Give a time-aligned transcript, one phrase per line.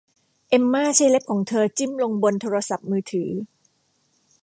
[0.49, 3.29] เอ็มม่าใช้เล็บของเธอจิ้มลงบนโทรศัพท์มือถือ